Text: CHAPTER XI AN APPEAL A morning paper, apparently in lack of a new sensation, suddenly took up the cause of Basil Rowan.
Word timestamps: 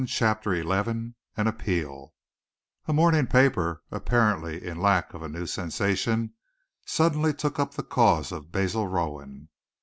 CHAPTER 0.07 0.59
XI 0.59 0.67
AN 0.89 1.13
APPEAL 1.37 2.15
A 2.87 2.91
morning 2.91 3.27
paper, 3.27 3.83
apparently 3.91 4.65
in 4.65 4.79
lack 4.79 5.13
of 5.13 5.21
a 5.21 5.29
new 5.29 5.45
sensation, 5.45 6.33
suddenly 6.87 7.35
took 7.35 7.59
up 7.59 7.75
the 7.75 7.83
cause 7.83 8.31
of 8.31 8.51
Basil 8.51 8.87
Rowan. 8.87 9.49